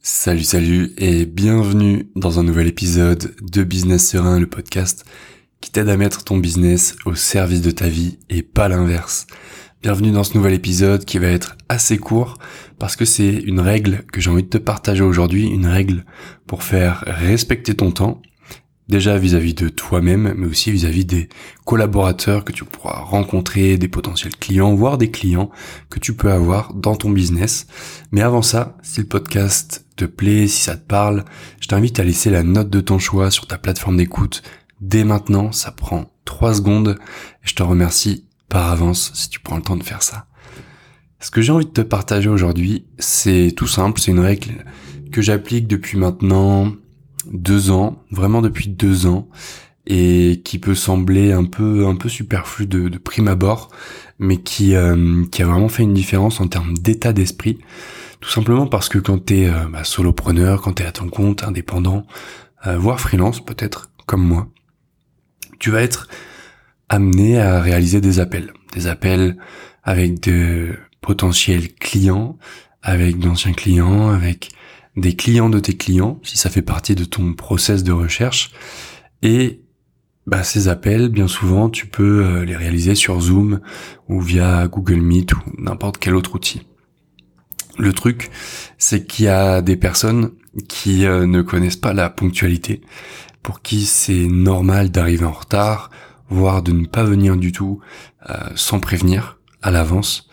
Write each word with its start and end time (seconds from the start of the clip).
Salut, 0.00 0.44
salut 0.44 0.92
et 0.96 1.26
bienvenue 1.26 2.08
dans 2.14 2.38
un 2.38 2.44
nouvel 2.44 2.68
épisode 2.68 3.34
de 3.42 3.64
Business 3.64 4.08
Serein, 4.08 4.38
le 4.38 4.46
podcast 4.46 5.04
qui 5.60 5.72
t'aide 5.72 5.88
à 5.88 5.96
mettre 5.96 6.22
ton 6.22 6.36
business 6.38 6.94
au 7.04 7.16
service 7.16 7.62
de 7.62 7.72
ta 7.72 7.88
vie 7.88 8.18
et 8.30 8.42
pas 8.42 8.68
l'inverse. 8.68 9.26
Bienvenue 9.82 10.12
dans 10.12 10.22
ce 10.22 10.36
nouvel 10.36 10.54
épisode 10.54 11.04
qui 11.04 11.18
va 11.18 11.26
être 11.26 11.56
assez 11.68 11.98
court 11.98 12.38
parce 12.78 12.94
que 12.94 13.04
c'est 13.04 13.32
une 13.32 13.58
règle 13.58 14.04
que 14.12 14.20
j'ai 14.20 14.30
envie 14.30 14.44
de 14.44 14.48
te 14.48 14.58
partager 14.58 15.02
aujourd'hui, 15.02 15.48
une 15.48 15.66
règle 15.66 16.04
pour 16.46 16.62
faire 16.62 17.02
respecter 17.06 17.74
ton 17.74 17.90
temps 17.90 18.22
déjà 18.88 19.18
vis-à-vis 19.18 19.54
de 19.54 19.68
toi-même, 19.68 20.34
mais 20.36 20.46
aussi 20.46 20.70
vis-à-vis 20.70 21.04
des 21.04 21.28
collaborateurs 21.64 22.44
que 22.44 22.52
tu 22.52 22.64
pourras 22.64 23.00
rencontrer, 23.00 23.76
des 23.76 23.88
potentiels 23.88 24.36
clients, 24.36 24.74
voire 24.74 24.98
des 24.98 25.10
clients 25.10 25.50
que 25.90 25.98
tu 25.98 26.14
peux 26.14 26.30
avoir 26.30 26.74
dans 26.74 26.96
ton 26.96 27.10
business. 27.10 27.66
Mais 28.12 28.22
avant 28.22 28.42
ça, 28.42 28.76
si 28.82 29.00
le 29.00 29.06
podcast 29.06 29.84
te 29.96 30.04
plaît, 30.04 30.46
si 30.46 30.62
ça 30.62 30.76
te 30.76 30.86
parle, 30.86 31.24
je 31.60 31.68
t'invite 31.68 32.00
à 32.00 32.04
laisser 32.04 32.30
la 32.30 32.42
note 32.42 32.70
de 32.70 32.80
ton 32.80 32.98
choix 32.98 33.30
sur 33.30 33.46
ta 33.46 33.58
plateforme 33.58 33.98
d'écoute 33.98 34.42
dès 34.80 35.04
maintenant. 35.04 35.52
Ça 35.52 35.70
prend 35.70 36.10
3 36.24 36.54
secondes 36.54 36.98
et 37.44 37.48
je 37.48 37.54
te 37.54 37.62
remercie 37.62 38.24
par 38.48 38.70
avance 38.70 39.12
si 39.14 39.28
tu 39.28 39.40
prends 39.40 39.56
le 39.56 39.62
temps 39.62 39.76
de 39.76 39.82
faire 39.82 40.02
ça. 40.02 40.26
Ce 41.20 41.30
que 41.30 41.42
j'ai 41.42 41.52
envie 41.52 41.66
de 41.66 41.70
te 41.70 41.80
partager 41.80 42.28
aujourd'hui, 42.28 42.86
c'est 42.98 43.52
tout 43.56 43.66
simple, 43.66 44.00
c'est 44.00 44.12
une 44.12 44.20
règle 44.20 44.64
que 45.10 45.20
j'applique 45.20 45.66
depuis 45.66 45.98
maintenant 45.98 46.72
deux 47.32 47.70
ans, 47.70 48.02
vraiment 48.10 48.42
depuis 48.42 48.68
deux 48.68 49.06
ans, 49.06 49.28
et 49.86 50.42
qui 50.44 50.58
peut 50.58 50.74
sembler 50.74 51.32
un 51.32 51.44
peu 51.44 51.86
un 51.86 51.96
peu 51.96 52.08
superflu 52.08 52.66
de, 52.66 52.88
de 52.88 52.98
prime 52.98 53.28
abord, 53.28 53.70
mais 54.18 54.36
qui 54.36 54.74
euh, 54.74 55.24
qui 55.30 55.42
a 55.42 55.46
vraiment 55.46 55.68
fait 55.68 55.82
une 55.82 55.94
différence 55.94 56.40
en 56.40 56.48
termes 56.48 56.76
d'état 56.76 57.12
d'esprit. 57.12 57.58
Tout 58.20 58.30
simplement 58.30 58.66
parce 58.66 58.88
que 58.88 58.98
quand 58.98 59.18
t'es 59.26 59.46
euh, 59.48 59.68
bah, 59.72 59.84
solopreneur, 59.84 60.60
quand 60.60 60.74
t'es 60.74 60.84
à 60.84 60.92
ton 60.92 61.08
compte, 61.08 61.44
indépendant, 61.44 62.06
euh, 62.66 62.76
voire 62.76 63.00
freelance 63.00 63.44
peut-être, 63.44 63.90
comme 64.06 64.22
moi, 64.22 64.48
tu 65.58 65.70
vas 65.70 65.82
être 65.82 66.08
amené 66.88 67.40
à 67.40 67.60
réaliser 67.60 68.00
des 68.00 68.20
appels, 68.20 68.52
des 68.74 68.86
appels 68.86 69.36
avec 69.84 70.20
de 70.20 70.74
potentiels 71.00 71.72
clients, 71.74 72.38
avec 72.82 73.18
d'anciens 73.18 73.52
clients, 73.52 74.08
avec 74.08 74.50
des 74.98 75.14
clients 75.14 75.48
de 75.48 75.60
tes 75.60 75.76
clients, 75.76 76.18
si 76.22 76.36
ça 76.36 76.50
fait 76.50 76.62
partie 76.62 76.94
de 76.94 77.04
ton 77.04 77.32
process 77.34 77.84
de 77.84 77.92
recherche. 77.92 78.50
Et 79.22 79.60
bah, 80.26 80.42
ces 80.42 80.68
appels, 80.68 81.08
bien 81.08 81.28
souvent, 81.28 81.70
tu 81.70 81.86
peux 81.86 82.24
euh, 82.24 82.44
les 82.44 82.56
réaliser 82.56 82.94
sur 82.94 83.20
Zoom 83.20 83.60
ou 84.08 84.20
via 84.20 84.66
Google 84.68 85.00
Meet 85.00 85.32
ou 85.34 85.38
n'importe 85.56 85.98
quel 85.98 86.14
autre 86.14 86.34
outil. 86.34 86.66
Le 87.78 87.92
truc, 87.92 88.30
c'est 88.76 89.06
qu'il 89.06 89.26
y 89.26 89.28
a 89.28 89.62
des 89.62 89.76
personnes 89.76 90.32
qui 90.68 91.06
euh, 91.06 91.26
ne 91.26 91.42
connaissent 91.42 91.76
pas 91.76 91.92
la 91.92 92.10
ponctualité, 92.10 92.82
pour 93.42 93.62
qui 93.62 93.86
c'est 93.86 94.26
normal 94.26 94.90
d'arriver 94.90 95.24
en 95.24 95.32
retard, 95.32 95.90
voire 96.28 96.62
de 96.62 96.72
ne 96.72 96.86
pas 96.86 97.04
venir 97.04 97.36
du 97.36 97.52
tout 97.52 97.80
euh, 98.28 98.34
sans 98.56 98.80
prévenir 98.80 99.38
à 99.62 99.70
l'avance. 99.70 100.28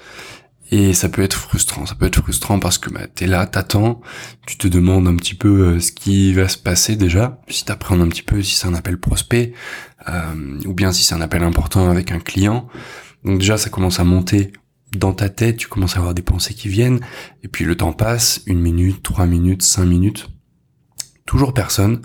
Et 0.71 0.93
ça 0.93 1.09
peut 1.09 1.21
être 1.21 1.37
frustrant, 1.37 1.85
ça 1.85 1.93
peut 1.93 2.07
être 2.07 2.21
frustrant 2.21 2.59
parce 2.59 2.79
que 2.79 2.89
bah, 2.89 3.05
t'es 3.07 3.27
là, 3.27 3.45
t'attends, 3.45 4.01
tu 4.47 4.57
te 4.57 4.67
demandes 4.67 5.07
un 5.07 5.15
petit 5.15 5.35
peu 5.35 5.67
euh, 5.67 5.79
ce 5.79 5.91
qui 5.91 6.33
va 6.33 6.47
se 6.47 6.57
passer 6.57 6.95
déjà, 6.95 7.39
si 7.49 7.65
t'appréhendes 7.65 8.01
un 8.01 8.07
petit 8.07 8.23
peu 8.23 8.41
si 8.41 8.55
c'est 8.55 8.67
un 8.67 8.73
appel 8.73 8.97
prospect, 8.97 9.53
euh, 10.09 10.59
ou 10.65 10.73
bien 10.73 10.91
si 10.91 11.03
c'est 11.03 11.13
un 11.13 11.21
appel 11.21 11.43
important 11.43 11.89
avec 11.89 12.11
un 12.11 12.19
client. 12.19 12.67
Donc 13.23 13.39
déjà 13.39 13.57
ça 13.57 13.69
commence 13.69 13.99
à 13.99 14.03
monter 14.03 14.53
dans 14.97 15.13
ta 15.13 15.29
tête, 15.29 15.57
tu 15.57 15.67
commences 15.67 15.97
à 15.97 15.99
avoir 15.99 16.15
des 16.15 16.23
pensées 16.23 16.55
qui 16.55 16.67
viennent, 16.67 16.99
et 17.43 17.47
puis 17.47 17.63
le 17.63 17.77
temps 17.77 17.93
passe, 17.93 18.41
une 18.47 18.59
minute, 18.59 19.03
trois 19.03 19.27
minutes, 19.27 19.61
cinq 19.61 19.85
minutes, 19.85 20.29
toujours 21.27 21.53
personne. 21.53 22.01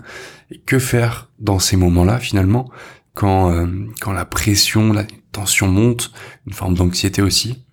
Et 0.51 0.59
que 0.59 0.79
faire 0.79 1.31
dans 1.39 1.59
ces 1.59 1.77
moments-là 1.77 2.19
finalement, 2.19 2.69
quand, 3.15 3.51
euh, 3.51 3.65
quand 4.01 4.11
la 4.11 4.25
pression, 4.25 4.93
la 4.93 5.05
tension 5.31 5.67
monte, 5.67 6.11
une 6.45 6.53
forme 6.53 6.75
d'anxiété 6.75 7.21
aussi 7.23 7.65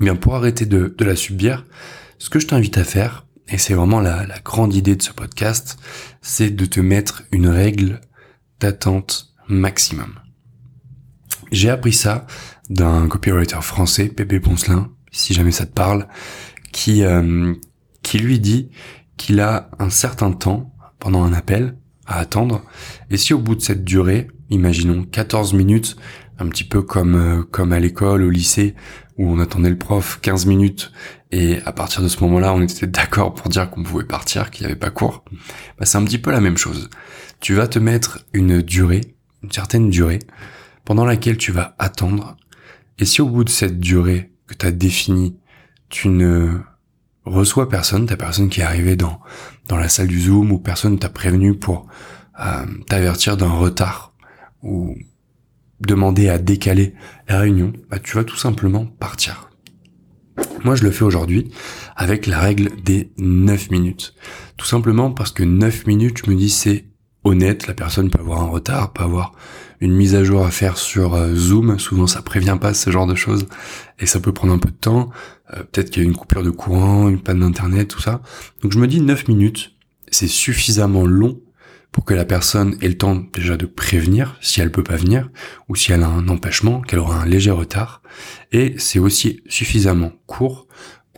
bien 0.00 0.16
pour 0.16 0.36
arrêter 0.36 0.66
de, 0.66 0.94
la 1.00 1.16
subir, 1.16 1.64
ce 2.18 2.30
que 2.30 2.38
je 2.38 2.46
t'invite 2.46 2.78
à 2.78 2.84
faire, 2.84 3.26
et 3.48 3.58
c'est 3.58 3.74
vraiment 3.74 4.00
la, 4.00 4.26
grande 4.44 4.74
idée 4.74 4.96
de 4.96 5.02
ce 5.02 5.12
podcast, 5.12 5.78
c'est 6.22 6.50
de 6.50 6.64
te 6.64 6.80
mettre 6.80 7.24
une 7.32 7.48
règle 7.48 8.00
d'attente 8.60 9.34
maximum. 9.48 10.14
J'ai 11.50 11.70
appris 11.70 11.92
ça 11.92 12.26
d'un 12.68 13.08
copywriter 13.08 13.62
français, 13.62 14.08
Pépé 14.08 14.40
Poncelin, 14.40 14.90
si 15.10 15.32
jamais 15.32 15.52
ça 15.52 15.64
te 15.64 15.72
parle, 15.72 16.06
qui, 16.72 17.02
euh, 17.02 17.54
qui 18.02 18.18
lui 18.18 18.38
dit 18.38 18.70
qu'il 19.16 19.40
a 19.40 19.70
un 19.78 19.90
certain 19.90 20.32
temps 20.32 20.74
pendant 20.98 21.22
un 21.24 21.32
appel 21.32 21.78
à 22.06 22.18
attendre, 22.18 22.62
et 23.10 23.16
si 23.16 23.32
au 23.32 23.38
bout 23.38 23.54
de 23.54 23.62
cette 23.62 23.84
durée, 23.84 24.28
imaginons 24.50 25.04
14 25.04 25.54
minutes, 25.54 25.96
un 26.38 26.48
petit 26.48 26.64
peu 26.64 26.82
comme 26.82 27.14
euh, 27.14 27.42
comme 27.42 27.72
à 27.72 27.80
l'école, 27.80 28.22
au 28.22 28.30
lycée, 28.30 28.74
où 29.18 29.30
on 29.30 29.40
attendait 29.40 29.70
le 29.70 29.76
prof 29.78 30.20
15 30.22 30.46
minutes 30.46 30.92
et 31.30 31.60
à 31.66 31.72
partir 31.72 32.02
de 32.02 32.08
ce 32.08 32.20
moment-là, 32.24 32.54
on 32.54 32.62
était 32.62 32.86
d'accord 32.86 33.34
pour 33.34 33.50
dire 33.50 33.68
qu'on 33.68 33.82
pouvait 33.82 34.04
partir, 34.04 34.50
qu'il 34.50 34.64
n'y 34.64 34.72
avait 34.72 34.78
pas 34.78 34.90
cours. 34.90 35.24
Bah, 35.78 35.84
c'est 35.84 35.98
un 35.98 36.04
petit 36.04 36.18
peu 36.18 36.30
la 36.30 36.40
même 36.40 36.56
chose. 36.56 36.88
Tu 37.40 37.54
vas 37.54 37.66
te 37.66 37.78
mettre 37.78 38.24
une 38.32 38.62
durée, 38.62 39.14
une 39.42 39.52
certaine 39.52 39.90
durée, 39.90 40.20
pendant 40.84 41.04
laquelle 41.04 41.36
tu 41.36 41.52
vas 41.52 41.74
attendre. 41.78 42.36
Et 42.98 43.04
si 43.04 43.20
au 43.20 43.28
bout 43.28 43.44
de 43.44 43.50
cette 43.50 43.78
durée 43.78 44.32
que 44.46 44.54
tu 44.54 44.64
as 44.64 44.70
définie, 44.70 45.36
tu 45.90 46.08
ne 46.08 46.58
reçois 47.26 47.68
personne, 47.68 48.06
ta 48.06 48.16
personne 48.16 48.48
qui 48.48 48.60
est 48.60 48.64
arrivée 48.64 48.96
dans, 48.96 49.20
dans 49.66 49.76
la 49.76 49.88
salle 49.88 50.08
du 50.08 50.20
Zoom 50.20 50.50
ou 50.50 50.58
personne 50.58 50.98
t'a 50.98 51.10
prévenu 51.10 51.54
pour 51.54 51.86
euh, 52.40 52.64
t'avertir 52.86 53.36
d'un 53.36 53.50
retard 53.50 54.14
ou 54.62 54.96
demander 55.80 56.28
à 56.28 56.38
décaler 56.38 56.94
la 57.28 57.40
réunion, 57.40 57.72
bah, 57.90 57.98
tu 57.98 58.16
vas 58.16 58.24
tout 58.24 58.36
simplement 58.36 58.86
partir. 58.86 59.50
Moi, 60.64 60.74
je 60.74 60.84
le 60.84 60.90
fais 60.90 61.04
aujourd'hui 61.04 61.50
avec 61.96 62.26
la 62.26 62.38
règle 62.38 62.70
des 62.82 63.12
9 63.18 63.70
minutes. 63.70 64.14
Tout 64.56 64.66
simplement 64.66 65.10
parce 65.10 65.30
que 65.30 65.42
9 65.42 65.86
minutes, 65.86 66.22
je 66.24 66.30
me 66.30 66.36
dis, 66.36 66.50
c'est 66.50 66.86
honnête, 67.24 67.66
la 67.66 67.74
personne 67.74 68.10
peut 68.10 68.20
avoir 68.20 68.42
un 68.42 68.48
retard, 68.48 68.92
peut 68.92 69.02
avoir 69.02 69.32
une 69.80 69.94
mise 69.94 70.14
à 70.14 70.24
jour 70.24 70.44
à 70.44 70.50
faire 70.50 70.76
sur 70.76 71.14
euh, 71.14 71.34
Zoom, 71.34 71.78
souvent 71.78 72.06
ça 72.06 72.22
prévient 72.22 72.58
pas 72.60 72.74
ce 72.74 72.90
genre 72.90 73.06
de 73.06 73.14
choses, 73.14 73.46
et 73.98 74.06
ça 74.06 74.18
peut 74.18 74.32
prendre 74.32 74.52
un 74.52 74.58
peu 74.58 74.70
de 74.70 74.76
temps, 74.76 75.10
euh, 75.54 75.62
peut-être 75.62 75.90
qu'il 75.90 76.02
y 76.02 76.06
a 76.06 76.08
une 76.08 76.16
coupure 76.16 76.42
de 76.42 76.50
courant, 76.50 77.08
une 77.08 77.20
panne 77.20 77.40
d'internet, 77.40 77.88
tout 77.88 78.00
ça. 78.00 78.22
Donc 78.62 78.72
je 78.72 78.78
me 78.78 78.88
dis 78.88 79.00
9 79.00 79.28
minutes, 79.28 79.74
c'est 80.10 80.26
suffisamment 80.26 81.04
long 81.04 81.40
pour 81.92 82.04
que 82.04 82.14
la 82.14 82.24
personne 82.24 82.76
ait 82.80 82.88
le 82.88 82.98
temps 82.98 83.24
déjà 83.32 83.56
de 83.56 83.66
prévenir 83.66 84.36
si 84.40 84.60
elle 84.60 84.70
peut 84.70 84.84
pas 84.84 84.96
venir 84.96 85.30
ou 85.68 85.76
si 85.76 85.92
elle 85.92 86.02
a 86.02 86.08
un 86.08 86.28
empêchement, 86.28 86.80
qu'elle 86.80 86.98
aura 86.98 87.20
un 87.20 87.26
léger 87.26 87.50
retard. 87.50 88.02
Et 88.52 88.74
c'est 88.78 88.98
aussi 88.98 89.42
suffisamment 89.48 90.12
court 90.26 90.66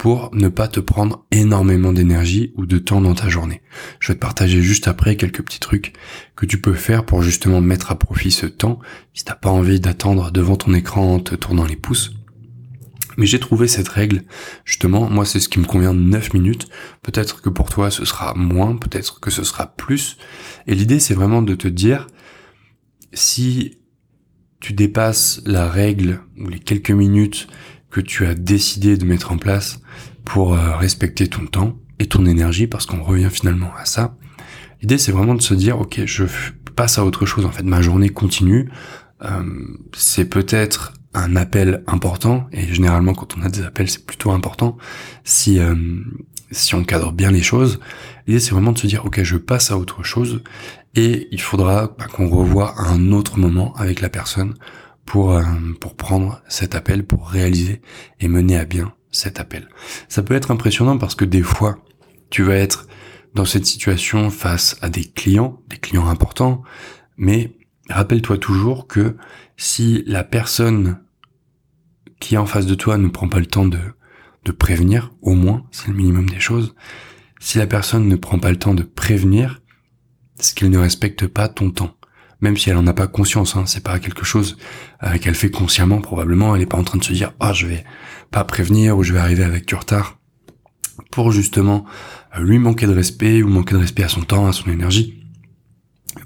pour 0.01 0.31
ne 0.33 0.49
pas 0.49 0.67
te 0.67 0.81
prendre 0.81 1.27
énormément 1.31 1.93
d'énergie 1.93 2.55
ou 2.57 2.65
de 2.65 2.79
temps 2.79 3.03
dans 3.03 3.15
ta 3.15 3.29
journée. 3.29 3.61
Je 3.99 4.09
vais 4.09 4.15
te 4.15 4.21
partager 4.21 4.63
juste 4.63 4.89
après 4.89 5.17
quelques 5.17 5.43
petits 5.43 5.61
trucs 5.61 5.93
que 6.37 6.47
tu 6.47 6.59
peux 6.59 6.73
faire 6.73 7.05
pour 7.05 7.23
justement 7.23 7.61
mettre 7.61 7.93
à 7.93 7.99
profit 7.99 8.31
ce 8.31 8.47
temps 8.47 8.79
si 9.13 9.25
t'as 9.25 9.35
pas 9.35 9.51
envie 9.51 9.79
d'attendre 9.79 10.31
devant 10.31 10.57
ton 10.57 10.73
écran 10.73 11.17
en 11.17 11.21
te 11.21 11.35
tournant 11.35 11.67
les 11.67 11.77
pouces. 11.77 12.13
Mais 13.19 13.27
j'ai 13.27 13.41
trouvé 13.41 13.69
cette 13.69 13.89
règle, 13.89 14.23
justement, 14.65 15.11
moi 15.11 15.27
c'est 15.27 15.41
ce 15.41 15.51
qui 15.51 15.59
me 15.59 15.67
convient 15.67 15.93
de 15.93 16.01
9 16.01 16.33
minutes, 16.33 16.69
peut-être 17.03 17.43
que 17.43 17.51
pour 17.51 17.69
toi 17.69 17.91
ce 17.91 18.07
sera 18.07 18.33
moins, 18.35 18.77
peut-être 18.77 19.21
que 19.21 19.31
ce 19.31 19.45
sera 19.45 19.67
plus, 19.67 20.17
et 20.67 20.75
l'idée 20.75 21.01
c'est 21.01 21.15
vraiment 21.15 21.43
de 21.43 21.55
te 21.55 21.69
dire, 21.69 22.07
si 23.13 23.79
tu 24.61 24.73
dépasses 24.73 25.41
la 25.47 25.69
règle 25.69 26.21
ou 26.39 26.49
les 26.49 26.59
quelques 26.59 26.91
minutes 26.91 27.49
que 27.91 28.01
tu 28.01 28.27
as 28.27 28.35
décidé 28.35 28.97
de 28.97 29.05
mettre 29.05 29.33
en 29.33 29.39
place 29.39 29.81
pour 30.25 30.55
euh, 30.55 30.77
respecter 30.77 31.29
ton 31.29 31.47
temps 31.47 31.79
et 31.99 32.07
ton 32.07 32.27
énergie, 32.27 32.67
parce 32.67 32.87
qu'on 32.87 33.03
revient 33.03 33.31
finalement 33.31 33.73
à 33.77 33.85
ça, 33.85 34.17
l'idée 34.81 34.99
c'est 34.99 35.13
vraiment 35.13 35.35
de 35.35 35.43
se 35.43 35.55
dire, 35.55 35.81
ok, 35.81 36.03
je 36.05 36.25
passe 36.77 36.99
à 36.99 37.05
autre 37.05 37.27
chose, 37.27 37.45
en 37.45 37.51
fait, 37.51 37.65
ma 37.65 37.83
journée 37.83 38.11
continue, 38.11 38.71
euh, 39.23 39.43
c'est 39.95 40.27
peut-être 40.27 40.95
un 41.13 41.35
appel 41.35 41.83
important 41.89 42.47
et 42.53 42.73
généralement 42.73 43.15
quand 43.15 43.37
on 43.37 43.43
a 43.43 43.49
des 43.49 43.63
appels 43.63 43.91
c'est 43.91 44.07
plutôt 44.07 44.31
important. 44.31 44.79
Si 45.25 45.59
euh, 45.59 45.75
si 46.51 46.75
on 46.75 46.85
cadre 46.85 47.13
bien 47.13 47.31
les 47.31 47.43
choses. 47.43 47.81
L'idée 48.27 48.41
c'est 48.41 48.53
vraiment 48.53 48.73
de 48.73 48.79
se 48.79 48.87
dire 48.87 49.05
ok 49.05 49.23
je 49.23 49.37
passe 49.37 49.71
à 49.71 49.79
autre 49.79 50.03
chose 50.03 50.43
et 50.95 51.29
il 51.31 51.41
faudra 51.41 51.95
bah, 51.99 52.07
qu'on 52.07 52.29
revoie 52.29 52.75
à 52.79 52.89
un 52.91 53.13
autre 53.13 53.39
moment 53.39 53.75
avec 53.77 54.01
la 54.01 54.09
personne 54.09 54.55
pour 55.05 55.33
euh, 55.33 55.43
pour 55.81 55.97
prendre 55.97 56.43
cet 56.49 56.75
appel 56.75 57.05
pour 57.05 57.29
réaliser 57.29 57.81
et 58.21 58.29
mener 58.29 58.57
à 58.57 58.65
bien 58.65 58.93
cet 59.13 59.41
appel. 59.41 59.69
Ça 60.09 60.23
peut 60.23 60.35
être 60.35 60.51
impressionnant 60.51 60.99
parce 60.99 61.15
que 61.15 61.25
des 61.25 61.43
fois 61.43 61.79
tu 62.31 62.43
vas 62.43 62.55
être 62.55 62.87
dans 63.35 63.45
cette 63.45 63.67
situation 63.67 64.31
face 64.31 64.77
à 64.83 64.89
des 64.89 65.05
clients 65.05 65.61
des 65.69 65.79
clients 65.79 66.09
importants 66.09 66.63
mais 67.17 67.53
rappelle-toi 67.89 68.39
toujours 68.39 68.87
que 68.87 69.17
si 69.57 70.03
la 70.07 70.25
personne 70.25 70.99
qui 72.21 72.35
est 72.35 72.39
en 72.39 72.47
face 72.47 72.67
de 72.67 72.75
toi 72.75 72.99
ne 72.99 73.09
prend 73.09 73.29
pas 73.29 73.41
le 73.41 73.47
temps 73.47 73.67
de, 73.67 73.79
de 74.45 74.53
prévenir, 74.53 75.13
au 75.21 75.35
moins, 75.35 75.65
c'est 75.71 75.89
le 75.89 75.95
minimum 75.95 76.29
des 76.29 76.41
choses, 76.41 76.75
Si 77.43 77.57
la 77.57 77.67
personne 77.67 78.07
ne 78.07 78.17
prend 78.17 78.39
pas 78.39 78.51
le 78.51 78.59
temps 78.59 78.75
de 78.75 78.83
prévenir, 78.83 79.63
c'est 80.37 80.55
qu'elle 80.55 80.71
ne 80.71 80.79
respecte 80.79 81.27
pas 81.27 81.49
ton 81.49 81.71
temps. 81.71 81.97
Même 82.41 82.57
si 82.57 82.71
elle 82.71 82.77
en 82.77 82.87
a 82.87 82.93
pas 82.93 83.07
conscience, 83.07 83.57
hein, 83.57 83.65
c'est 83.67 83.83
pas 83.83 83.99
quelque 83.99 84.25
chose 84.25 84.59
euh, 85.03 85.19
qu'elle 85.19 85.35
fait 85.35 85.51
consciemment, 85.51 86.01
probablement, 86.01 86.55
elle 86.55 86.63
est 86.63 86.67
pas 86.67 86.79
en 86.79 86.85
train 86.85 86.99
de 86.99 87.05
se 87.05 87.13
dire, 87.13 87.33
ah, 87.41 87.53
je 87.53 87.67
vais 87.67 87.85
pas 88.31 88.45
prévenir 88.45 88.97
ou 88.97 89.03
je 89.03 89.13
vais 89.13 89.19
arriver 89.19 89.45
avec 89.45 89.67
du 89.67 89.75
retard 89.75 90.19
pour 91.11 91.33
justement 91.33 91.85
euh, 92.37 92.43
lui 92.43 92.59
manquer 92.59 92.87
de 92.87 92.93
respect 92.93 93.43
ou 93.43 93.49
manquer 93.49 93.75
de 93.75 93.81
respect 93.81 94.05
à 94.05 94.09
son 94.09 94.23
temps, 94.23 94.47
à 94.47 94.53
son 94.53 94.71
énergie. 94.71 95.23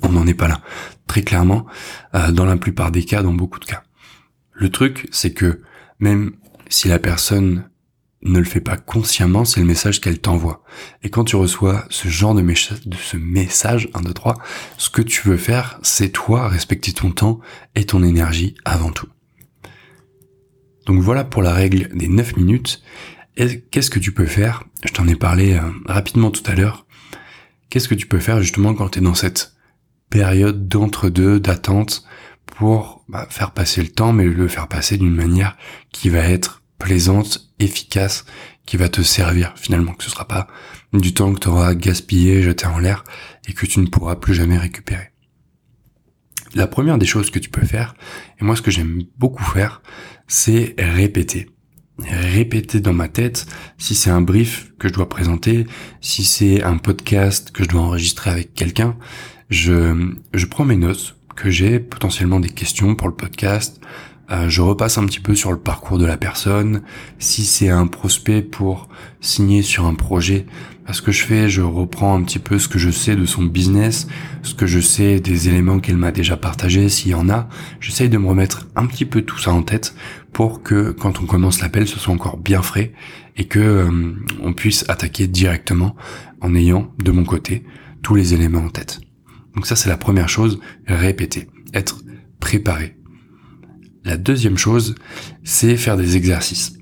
On 0.02 0.10
n'en 0.10 0.26
est 0.26 0.34
pas 0.34 0.48
là. 0.48 0.60
Très 1.06 1.22
clairement, 1.22 1.66
euh, 2.14 2.30
dans 2.30 2.44
la 2.44 2.56
plupart 2.56 2.90
des 2.90 3.04
cas, 3.04 3.22
dans 3.22 3.32
beaucoup 3.32 3.58
de 3.58 3.64
cas. 3.64 3.82
Le 4.52 4.70
truc, 4.70 5.08
c'est 5.10 5.32
que 5.32 5.62
même 5.98 6.32
si 6.68 6.88
la 6.88 6.98
personne 6.98 7.68
ne 8.24 8.38
le 8.38 8.44
fait 8.44 8.60
pas 8.60 8.76
consciemment, 8.76 9.44
c'est 9.44 9.60
le 9.60 9.66
message 9.66 10.00
qu'elle 10.00 10.18
t'envoie. 10.18 10.62
Et 11.02 11.10
quand 11.10 11.24
tu 11.24 11.36
reçois 11.36 11.84
ce 11.90 12.08
genre 12.08 12.34
de, 12.34 12.40
de 12.40 12.96
ce 12.96 13.16
message, 13.16 13.88
1, 13.94 14.00
2, 14.00 14.12
3, 14.12 14.34
ce 14.78 14.90
que 14.90 15.02
tu 15.02 15.28
veux 15.28 15.36
faire, 15.36 15.78
c'est 15.82 16.08
toi 16.10 16.48
respecter 16.48 16.92
ton 16.92 17.10
temps 17.10 17.40
et 17.74 17.84
ton 17.84 18.02
énergie 18.02 18.54
avant 18.64 18.90
tout. 18.90 19.08
Donc 20.86 21.00
voilà 21.00 21.24
pour 21.24 21.42
la 21.42 21.52
règle 21.52 21.88
des 21.94 22.08
9 22.08 22.36
minutes. 22.36 22.82
Qu'est-ce 23.36 23.90
que 23.90 23.98
tu 23.98 24.12
peux 24.12 24.26
faire? 24.26 24.64
Je 24.84 24.92
t'en 24.92 25.08
ai 25.08 25.16
parlé 25.16 25.54
euh, 25.54 25.62
rapidement 25.86 26.30
tout 26.30 26.42
à 26.46 26.54
l'heure. 26.54 26.86
Qu'est-ce 27.68 27.88
que 27.88 27.94
tu 27.94 28.06
peux 28.06 28.20
faire 28.20 28.40
justement 28.40 28.74
quand 28.74 28.90
tu 28.90 28.98
es 29.00 29.02
dans 29.02 29.14
cette 29.14 29.54
période 30.08 30.68
d'entre-deux, 30.68 31.40
d'attente, 31.40 32.04
pour 32.46 33.04
bah, 33.08 33.26
faire 33.30 33.50
passer 33.50 33.82
le 33.82 33.88
temps, 33.88 34.12
mais 34.12 34.24
le 34.24 34.48
faire 34.48 34.68
passer 34.68 34.96
d'une 34.96 35.14
manière 35.14 35.56
qui 35.90 36.08
va 36.08 36.20
être 36.20 36.62
plaisante, 36.78 37.52
efficace, 37.58 38.24
qui 38.66 38.76
va 38.76 38.88
te 38.88 39.02
servir 39.02 39.52
finalement, 39.56 39.92
que 39.92 40.04
ce 40.04 40.10
sera 40.10 40.26
pas 40.26 40.48
du 40.92 41.12
temps 41.12 41.32
que 41.32 41.40
tu 41.40 41.48
auras 41.48 41.74
gaspillé, 41.74 42.42
jeté 42.42 42.66
en 42.66 42.78
l'air, 42.78 43.04
et 43.46 43.52
que 43.52 43.66
tu 43.66 43.80
ne 43.80 43.86
pourras 43.86 44.16
plus 44.16 44.34
jamais 44.34 44.58
récupérer. 44.58 45.10
La 46.54 46.66
première 46.66 46.98
des 46.98 47.06
choses 47.06 47.30
que 47.30 47.38
tu 47.38 47.50
peux 47.50 47.66
faire, 47.66 47.94
et 48.40 48.44
moi 48.44 48.56
ce 48.56 48.62
que 48.62 48.70
j'aime 48.70 49.02
beaucoup 49.18 49.42
faire, 49.42 49.82
c'est 50.28 50.74
répéter 50.78 51.48
répéter 51.98 52.80
dans 52.80 52.92
ma 52.92 53.08
tête 53.08 53.46
si 53.78 53.94
c'est 53.94 54.10
un 54.10 54.20
brief 54.20 54.72
que 54.78 54.88
je 54.88 54.92
dois 54.94 55.08
présenter, 55.08 55.66
si 56.00 56.24
c'est 56.24 56.62
un 56.62 56.78
podcast 56.78 57.50
que 57.52 57.64
je 57.64 57.68
dois 57.68 57.82
enregistrer 57.82 58.30
avec 58.30 58.54
quelqu'un, 58.54 58.96
je, 59.50 60.12
je 60.32 60.46
prends 60.46 60.64
mes 60.64 60.76
notes, 60.76 61.16
que 61.36 61.50
j'ai 61.50 61.80
potentiellement 61.80 62.40
des 62.40 62.48
questions 62.48 62.94
pour 62.94 63.08
le 63.08 63.14
podcast, 63.14 63.80
euh, 64.30 64.48
je 64.48 64.62
repasse 64.62 64.98
un 64.98 65.06
petit 65.06 65.20
peu 65.20 65.34
sur 65.34 65.52
le 65.52 65.58
parcours 65.58 65.98
de 65.98 66.06
la 66.06 66.16
personne, 66.16 66.82
si 67.18 67.44
c'est 67.44 67.68
un 67.68 67.86
prospect 67.86 68.42
pour 68.42 68.88
signer 69.20 69.62
sur 69.62 69.86
un 69.86 69.94
projet, 69.94 70.46
ce 70.92 71.00
que 71.00 71.12
je 71.12 71.24
fais, 71.24 71.48
je 71.48 71.62
reprends 71.62 72.14
un 72.14 72.22
petit 72.22 72.38
peu 72.38 72.58
ce 72.58 72.68
que 72.68 72.78
je 72.78 72.90
sais 72.90 73.16
de 73.16 73.24
son 73.24 73.42
business, 73.42 74.06
ce 74.42 74.54
que 74.54 74.66
je 74.66 74.80
sais 74.80 75.18
des 75.18 75.48
éléments 75.48 75.78
qu'elle 75.78 75.96
m'a 75.96 76.12
déjà 76.12 76.36
partagés, 76.36 76.88
s'il 76.90 77.12
y 77.12 77.14
en 77.14 77.30
a. 77.30 77.48
J'essaye 77.80 78.10
de 78.10 78.18
me 78.18 78.28
remettre 78.28 78.66
un 78.76 78.86
petit 78.86 79.06
peu 79.06 79.22
tout 79.22 79.38
ça 79.38 79.52
en 79.52 79.62
tête 79.62 79.94
pour 80.32 80.62
que 80.62 80.90
quand 80.90 81.20
on 81.20 81.26
commence 81.26 81.60
l'appel, 81.62 81.88
ce 81.88 81.98
soit 81.98 82.12
encore 82.12 82.36
bien 82.36 82.60
frais 82.60 82.92
et 83.36 83.46
que 83.46 83.58
euh, 83.58 84.14
on 84.42 84.52
puisse 84.52 84.84
attaquer 84.88 85.26
directement 85.26 85.96
en 86.40 86.54
ayant 86.54 86.92
de 87.02 87.12
mon 87.12 87.24
côté 87.24 87.64
tous 88.02 88.14
les 88.14 88.34
éléments 88.34 88.64
en 88.64 88.68
tête. 88.68 89.00
Donc 89.54 89.66
ça, 89.66 89.76
c'est 89.76 89.88
la 89.88 89.96
première 89.96 90.28
chose, 90.28 90.60
répéter, 90.86 91.48
être 91.72 92.02
préparé. 92.40 92.96
La 94.04 94.16
deuxième 94.16 94.58
chose, 94.58 94.94
c'est 95.42 95.76
faire 95.76 95.96
des 95.96 96.16
exercices 96.16 96.74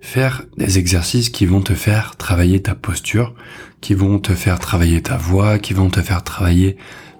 faire 0.00 0.44
des 0.56 0.78
exercices 0.78 1.30
qui 1.30 1.46
vont 1.46 1.60
te 1.60 1.74
faire 1.74 2.16
travailler 2.16 2.62
ta 2.62 2.74
posture, 2.74 3.34
qui 3.80 3.94
vont 3.94 4.18
te 4.18 4.34
faire 4.34 4.58
travailler 4.58 5.02
ta 5.02 5.16
voix, 5.16 5.58
qui 5.58 5.74
vont 5.74 5.90
te 5.90 6.00
faire 6.00 6.24
travailler 6.24 6.76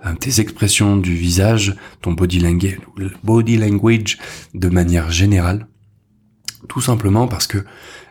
euh, 0.07 0.15
tes 0.15 0.41
expressions 0.41 0.97
du 0.97 1.15
visage, 1.15 1.77
ton 2.01 2.13
body 2.13 2.41
language, 2.41 2.79
body 3.23 3.59
language 3.59 4.19
de 4.55 4.69
manière 4.69 5.11
générale. 5.11 5.67
Tout 6.69 6.81
simplement 6.81 7.29
parce 7.29 7.47
que 7.47 7.65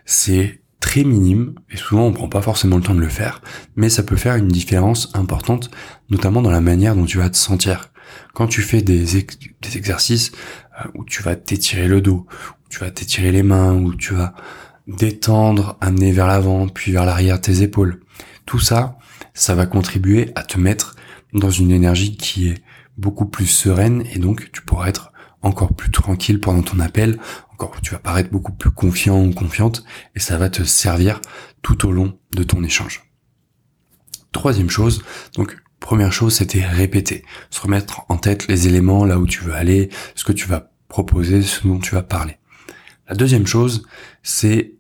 c'est 0.06 0.62
très 0.80 1.04
minime 1.04 1.56
et 1.70 1.78
souvent 1.78 2.06
on 2.06 2.14
prend 2.14 2.30
pas 2.30 2.42
forcément 2.42 2.78
le 2.78 2.84
temps 2.84 2.96
de 2.96 3.02
le 3.02 3.10
faire, 3.10 3.42
mais 3.76 3.90
ça 3.90 4.04
peut 4.04 4.16
faire 4.16 4.36
une 4.36 4.48
différence 4.48 5.10
importante, 5.14 5.72
notamment 6.10 6.42
dans 6.42 6.52
la 6.52 6.62
manière 6.62 6.96
dont 6.96 7.06
tu 7.06 7.18
vas 7.18 7.30
te 7.30 7.38
sentir. 7.38 7.92
Quand 8.34 8.48
tu 8.48 8.62
fais 8.62 8.82
des, 8.82 9.18
exercices 9.76 10.32
où 10.96 11.04
tu 11.06 11.24
vas 11.24 11.36
t'étirer 11.36 11.88
le 11.88 12.02
dos, 12.02 12.26
où 12.30 12.70
tu 12.70 12.80
vas 12.80 12.92
t'étirer 12.92 13.32
les 13.32 13.44
mains, 13.44 13.74
où 13.74 13.94
tu 13.96 14.14
vas 14.14 14.34
détendre, 14.88 15.78
amener 15.82 16.12
vers 16.12 16.28
l'avant, 16.28 16.68
puis 16.68 16.92
vers 16.92 17.06
l'arrière 17.06 17.40
tes 17.40 17.62
épaules. 17.62 18.02
Tout 18.46 18.60
ça, 18.60 18.98
ça 19.34 19.56
va 19.56 19.66
contribuer 19.66 20.32
à 20.36 20.44
te 20.44 20.58
mettre 20.58 20.96
dans 21.34 21.52
une 21.52 21.72
énergie 21.72 22.18
qui 22.18 22.50
est 22.50 22.64
beaucoup 22.98 23.26
plus 23.26 23.46
sereine 23.46 24.04
et 24.12 24.20
donc 24.20 24.52
tu 24.52 24.62
pourras 24.62 24.88
être 24.88 25.14
encore 25.42 25.74
plus 25.74 25.92
tranquille 25.92 26.40
pendant 26.40 26.64
ton 26.64 26.80
appel, 26.80 27.18
encore 27.54 27.80
tu 27.82 27.92
vas 27.92 28.00
paraître 28.00 28.30
beaucoup 28.30 28.52
plus 28.52 28.72
confiant 28.72 29.24
ou 29.24 29.32
confiante 29.32 29.86
et 30.16 30.20
ça 30.20 30.38
va 30.38 30.50
te 30.50 30.64
servir 30.64 31.22
tout 31.62 31.86
au 31.88 31.92
long 31.92 32.18
de 32.36 32.44
ton 32.44 32.64
échange. 32.64 33.10
Troisième 34.32 34.70
chose, 34.70 35.04
donc 35.36 35.56
première 35.90 36.14
chose 36.14 36.36
c'était 36.36 36.64
répéter, 36.64 37.26
se 37.50 37.60
remettre 37.62 38.06
en 38.10 38.18
tête 38.18 38.48
les 38.48 38.68
éléments 38.68 39.06
là 39.06 39.18
où 39.18 39.26
tu 39.26 39.44
veux 39.44 39.56
aller, 39.56 39.90
ce 40.14 40.24
que 40.24 40.32
tu 40.32 40.48
vas 40.48 40.72
proposer, 40.88 41.42
ce 41.42 41.68
dont 41.68 41.80
tu 41.80 41.96
vas 41.96 42.04
parler. 42.04 42.38
La 43.08 43.16
deuxième 43.16 43.48
chose, 43.48 43.88
c'est 44.22 44.76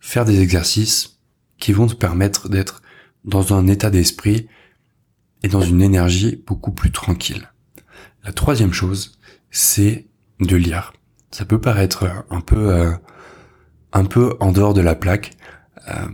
faire 0.00 0.24
des 0.24 0.40
exercices 0.40 1.20
qui 1.58 1.72
vont 1.72 1.86
te 1.86 1.94
permettre 1.94 2.48
d'être 2.48 2.82
dans 3.24 3.54
un 3.54 3.68
état 3.68 3.90
d'esprit 3.90 4.48
et 5.44 5.48
dans 5.48 5.60
une 5.60 5.82
énergie 5.82 6.42
beaucoup 6.48 6.72
plus 6.72 6.90
tranquille. 6.90 7.52
La 8.24 8.32
troisième 8.32 8.72
chose, 8.72 9.20
c'est 9.52 10.08
de 10.40 10.56
lire. 10.56 10.92
Ça 11.30 11.44
peut 11.44 11.60
paraître 11.60 12.24
un 12.28 12.40
peu 12.40 12.72
euh, 12.72 12.90
un 13.92 14.04
peu 14.04 14.36
en 14.40 14.50
dehors 14.50 14.74
de 14.74 14.80
la 14.80 14.96
plaque, 14.96 15.30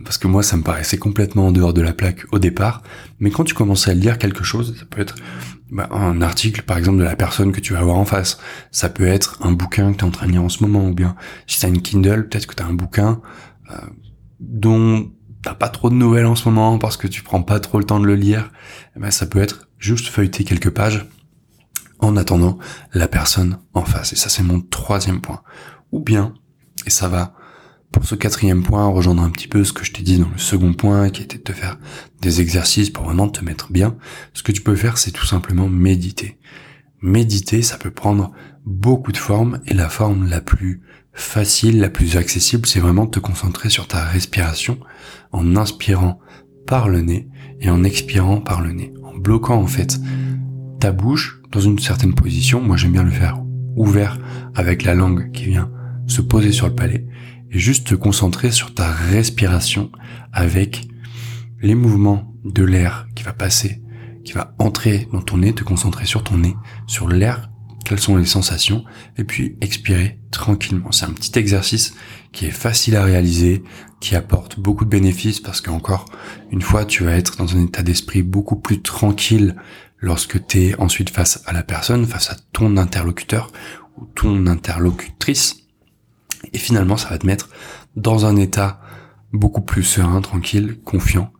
parce 0.03 0.17
que 0.17 0.27
moi 0.27 0.43
ça 0.43 0.57
me 0.57 0.63
paraissait 0.63 0.97
complètement 0.97 1.47
en 1.47 1.51
dehors 1.51 1.73
de 1.73 1.81
la 1.81 1.93
plaque 1.93 2.25
au 2.31 2.39
départ, 2.39 2.81
mais 3.19 3.29
quand 3.29 3.43
tu 3.43 3.53
commences 3.53 3.87
à 3.87 3.93
lire 3.93 4.17
quelque 4.17 4.43
chose, 4.43 4.75
ça 4.79 4.85
peut 4.85 5.01
être 5.01 5.15
bah, 5.71 5.89
un 5.91 6.21
article 6.21 6.63
par 6.63 6.77
exemple 6.77 6.97
de 6.99 7.03
la 7.03 7.15
personne 7.15 7.51
que 7.51 7.59
tu 7.59 7.73
vas 7.73 7.79
avoir 7.79 7.97
en 7.97 8.05
face, 8.05 8.39
ça 8.71 8.89
peut 8.89 9.05
être 9.05 9.37
un 9.41 9.51
bouquin 9.51 9.91
que 9.91 9.97
tu 9.97 10.05
es 10.05 10.07
en 10.07 10.11
train 10.11 10.27
de 10.27 10.31
lire 10.31 10.43
en 10.43 10.49
ce 10.49 10.63
moment, 10.63 10.87
ou 10.87 10.93
bien 10.93 11.15
si 11.45 11.59
tu 11.59 11.65
as 11.65 11.69
une 11.69 11.81
Kindle, 11.81 12.27
peut-être 12.27 12.47
que 12.47 12.55
tu 12.55 12.63
as 12.63 12.65
un 12.65 12.73
bouquin 12.73 13.21
euh, 13.71 13.75
dont 14.39 15.11
t'as 15.41 15.53
pas 15.53 15.69
trop 15.69 15.89
de 15.89 15.95
nouvelles 15.95 16.25
en 16.25 16.35
ce 16.35 16.49
moment 16.49 16.77
parce 16.77 16.97
que 16.97 17.07
tu 17.07 17.21
prends 17.21 17.43
pas 17.43 17.59
trop 17.59 17.79
le 17.79 17.85
temps 17.85 17.99
de 17.99 18.05
le 18.05 18.15
lire, 18.15 18.51
eh 18.95 18.99
ben 18.99 19.11
ça 19.11 19.25
peut 19.25 19.39
être 19.39 19.67
juste 19.77 20.07
feuilleter 20.07 20.43
quelques 20.43 20.71
pages 20.71 21.05
en 21.99 22.17
attendant 22.17 22.57
la 22.93 23.07
personne 23.07 23.59
en 23.73 23.83
face. 23.83 24.13
Et 24.13 24.15
ça 24.15 24.29
c'est 24.29 24.43
mon 24.43 24.61
troisième 24.61 25.21
point. 25.21 25.41
Ou 25.91 25.99
bien, 25.99 26.33
et 26.85 26.89
ça 26.89 27.07
va 27.07 27.33
pour 27.91 28.05
ce 28.05 28.15
quatrième 28.15 28.63
point 28.63 28.87
rejoindre 28.87 29.23
un 29.23 29.29
petit 29.29 29.47
peu 29.47 29.63
ce 29.63 29.73
que 29.73 29.85
je 29.85 29.93
t'ai 29.93 30.03
dit 30.03 30.19
dans 30.19 30.29
le 30.29 30.37
second 30.37 30.73
point 30.73 31.09
qui 31.09 31.21
était 31.23 31.37
de 31.37 31.43
te 31.43 31.53
faire 31.53 31.77
des 32.21 32.41
exercices 32.41 32.89
pour 32.89 33.05
vraiment 33.05 33.29
te 33.29 33.43
mettre 33.43 33.71
bien, 33.71 33.95
ce 34.33 34.43
que 34.43 34.51
tu 34.51 34.61
peux 34.61 34.75
faire 34.75 34.97
c'est 34.97 35.11
tout 35.11 35.25
simplement 35.25 35.67
méditer. 35.67 36.37
Méditer 37.01 37.61
ça 37.61 37.77
peut 37.77 37.91
prendre 37.91 38.31
beaucoup 38.65 39.11
de 39.11 39.17
formes 39.17 39.61
et 39.65 39.73
la 39.73 39.89
forme 39.89 40.27
la 40.27 40.41
plus 40.41 40.81
facile, 41.13 41.79
la 41.79 41.89
plus 41.89 42.15
accessible, 42.15 42.67
c'est 42.67 42.79
vraiment 42.79 43.05
de 43.05 43.11
te 43.11 43.19
concentrer 43.19 43.69
sur 43.69 43.87
ta 43.87 44.03
respiration 44.03 44.79
en 45.31 45.55
inspirant 45.55 46.19
par 46.67 46.89
le 46.89 47.01
nez 47.01 47.27
et 47.59 47.69
en 47.69 47.83
expirant 47.83 48.39
par 48.39 48.61
le 48.61 48.71
nez, 48.71 48.93
en 49.03 49.17
bloquant 49.17 49.59
en 49.59 49.67
fait 49.67 49.99
ta 50.79 50.91
bouche 50.91 51.41
dans 51.51 51.59
une 51.59 51.79
certaine 51.79 52.13
position. 52.13 52.61
Moi 52.61 52.77
j'aime 52.77 52.91
bien 52.91 53.03
le 53.03 53.11
faire 53.11 53.41
ouvert 53.75 54.19
avec 54.53 54.83
la 54.83 54.93
langue 54.93 55.31
qui 55.31 55.45
vient 55.45 55.71
se 56.07 56.21
poser 56.21 56.51
sur 56.51 56.67
le 56.67 56.75
palais 56.75 57.05
et 57.51 57.59
juste 57.59 57.87
te 57.87 57.95
concentrer 57.95 58.51
sur 58.51 58.73
ta 58.73 58.91
respiration 58.91 59.91
avec 60.31 60.87
les 61.61 61.75
mouvements 61.75 62.33
de 62.43 62.63
l'air 62.63 63.07
qui 63.15 63.23
va 63.23 63.33
passer, 63.33 63.81
qui 64.23 64.33
va 64.33 64.55
entrer 64.59 65.07
dans 65.11 65.21
ton 65.21 65.37
nez, 65.37 65.53
te 65.53 65.63
concentrer 65.63 66.05
sur 66.05 66.23
ton 66.23 66.37
nez, 66.37 66.55
sur 66.85 67.07
l'air 67.07 67.49
quelles 67.87 67.99
sont 68.01 68.17
les 68.17 68.25
sensations, 68.25 68.83
et 69.17 69.23
puis 69.23 69.55
expirer 69.61 70.19
tranquillement. 70.29 70.91
C'est 70.91 71.05
un 71.05 71.13
petit 71.13 71.39
exercice 71.39 71.93
qui 72.33 72.45
est 72.45 72.51
facile 72.51 72.97
à 72.97 73.03
réaliser, 73.05 73.63
qui 74.01 74.17
apporte 74.17 74.59
beaucoup 74.59 74.83
de 74.83 74.89
bénéfices 74.89 75.39
parce 75.39 75.61
qu'encore 75.61 76.03
une 76.51 76.61
fois, 76.61 76.83
tu 76.83 77.05
vas 77.05 77.15
être 77.15 77.37
dans 77.37 77.55
un 77.55 77.63
état 77.63 77.83
d'esprit 77.83 78.23
beaucoup 78.23 78.57
plus 78.57 78.81
tranquille 78.81 79.55
lorsque 79.99 80.45
tu 80.47 80.63
es 80.63 80.79
ensuite 80.79 81.09
face 81.09 81.41
à 81.45 81.53
la 81.53 81.63
personne, 81.63 82.05
face 82.05 82.29
à 82.29 82.35
ton 82.51 82.75
interlocuteur 82.75 83.53
ou 83.97 84.05
ton 84.15 84.47
interlocutrice. 84.47 85.66
Et 86.53 86.57
finalement, 86.57 86.97
ça 86.97 87.09
va 87.09 87.17
te 87.17 87.25
mettre 87.25 87.49
dans 87.95 88.25
un 88.25 88.35
état 88.35 88.81
beaucoup 89.33 89.61
plus 89.61 89.83
serein, 89.83 90.21
tranquille, 90.21 90.79
confiant, 90.83 91.31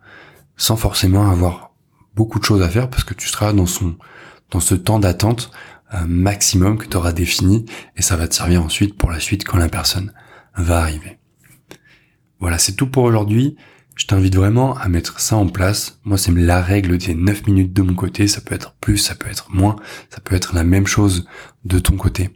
sans 0.56 0.76
forcément 0.76 1.30
avoir 1.30 1.72
beaucoup 2.14 2.38
de 2.38 2.44
choses 2.44 2.62
à 2.62 2.68
faire 2.68 2.90
parce 2.90 3.04
que 3.04 3.14
tu 3.14 3.28
seras 3.28 3.52
dans 3.52 3.66
son 3.66 3.96
dans 4.50 4.60
ce 4.60 4.74
temps 4.74 4.98
d'attente 4.98 5.50
maximum 6.06 6.78
que 6.78 6.86
tu 6.86 6.96
auras 6.96 7.12
défini 7.12 7.64
et 7.96 8.02
ça 8.02 8.16
va 8.16 8.28
te 8.28 8.34
servir 8.34 8.62
ensuite 8.62 8.96
pour 8.96 9.10
la 9.10 9.20
suite 9.20 9.44
quand 9.44 9.58
la 9.58 9.68
personne 9.68 10.12
va 10.54 10.80
arriver. 10.80 11.18
Voilà, 12.40 12.58
c'est 12.58 12.74
tout 12.74 12.88
pour 12.88 13.04
aujourd'hui. 13.04 13.56
Je 13.96 14.06
t'invite 14.06 14.36
vraiment 14.36 14.76
à 14.76 14.88
mettre 14.88 15.18
ça 15.18 15.36
en 15.36 15.48
place. 15.48 15.98
Moi, 16.04 16.18
c'est 16.18 16.32
la 16.32 16.62
règle 16.62 16.98
des 16.98 17.14
9 17.14 17.46
minutes 17.46 17.72
de 17.72 17.82
mon 17.82 17.94
côté. 17.94 18.28
Ça 18.28 18.40
peut 18.40 18.54
être 18.54 18.74
plus, 18.74 18.96
ça 18.96 19.16
peut 19.16 19.28
être 19.28 19.50
moins, 19.50 19.76
ça 20.10 20.20
peut 20.20 20.36
être 20.36 20.54
la 20.54 20.62
même 20.62 20.86
chose 20.86 21.26
de 21.64 21.78
ton 21.78 21.96
côté. 21.96 22.30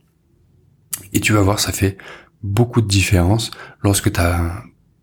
Et 1.12 1.20
tu 1.20 1.32
vas 1.32 1.42
voir, 1.42 1.60
ça 1.60 1.72
fait 1.72 1.98
beaucoup 2.42 2.80
de 2.80 2.88
différence 2.88 3.50
lorsque 3.82 4.12
tu 4.12 4.20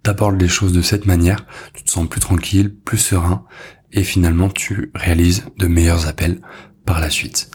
abordes 0.06 0.42
les 0.42 0.48
choses 0.48 0.74
de 0.74 0.82
cette 0.82 1.06
manière. 1.06 1.46
Tu 1.74 1.84
te 1.84 1.92
sens 1.92 2.08
plus 2.08 2.20
tranquille, 2.20 2.76
plus 2.76 2.98
serein, 2.98 3.46
et 3.92 4.04
finalement, 4.04 4.50
tu 4.50 4.92
réalises 4.96 5.46
de 5.58 5.68
meilleurs 5.68 6.08
appels 6.08 6.42
par 6.86 7.00
la 7.00 7.10
suite. 7.10 7.52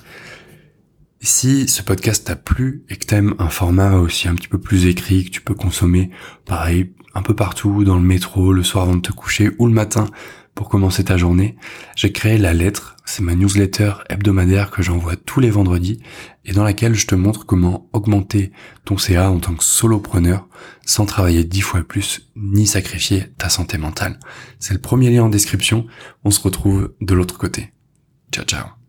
Si 1.21 1.69
ce 1.69 1.83
podcast 1.83 2.27
t'a 2.27 2.37
plu 2.37 2.85
et 2.91 2.97
que 2.97 3.07
t'aimes 3.07 3.35
un 3.39 3.49
format 3.49 3.97
aussi 3.97 4.29
un 4.29 4.35
petit 4.35 4.49
peu 4.49 4.61
plus 4.61 4.87
écrit, 4.87 5.25
que 5.25 5.31
tu 5.31 5.41
peux 5.41 5.55
consommer, 5.55 6.11
pareil, 6.45 6.93
un 7.15 7.23
peu 7.23 7.35
partout, 7.35 7.85
dans 7.85 7.97
le 7.97 8.03
métro, 8.03 8.53
le 8.53 8.63
soir 8.63 8.85
avant 8.85 8.97
de 8.97 9.01
te 9.01 9.13
coucher 9.13 9.53
ou 9.59 9.67
le 9.67 9.73
matin 9.73 10.07
pour 10.55 10.69
commencer 10.69 11.05
ta 11.05 11.17
journée, 11.17 11.57
j'ai 11.97 12.13
créé 12.13 12.39
la 12.39 12.55
lettre. 12.55 12.97
C'est 13.05 13.23
ma 13.23 13.35
newsletter 13.35 13.95
hebdomadaire 14.09 14.71
que 14.71 14.83
j'envoie 14.83 15.17
tous 15.17 15.41
les 15.41 15.51
vendredis 15.51 16.01
et 16.45 16.53
dans 16.53 16.65
laquelle 16.65 16.95
je 16.95 17.07
te 17.07 17.15
montre 17.15 17.45
comment 17.45 17.89
augmenter 17.93 18.51
ton 18.85 18.97
CA 18.97 19.31
en 19.31 19.41
tant 19.41 19.55
que 19.55 19.65
solopreneur 19.65 20.49
sans 20.87 21.05
travailler 21.05 21.45
dix 21.45 21.61
fois 21.61 21.83
plus 21.83 22.31
ni 22.35 22.67
sacrifier 22.67 23.27
ta 23.37 23.49
santé 23.49 23.77
mentale. 23.79 24.19
C'est 24.59 24.75
le 24.75 24.81
premier 24.81 25.11
lien 25.11 25.25
en 25.25 25.29
description. 25.29 25.87
On 26.25 26.31
se 26.31 26.41
retrouve 26.41 26.95
de 27.01 27.15
l'autre 27.15 27.37
côté. 27.37 27.73
Ciao 28.33 28.45
ciao. 28.45 28.84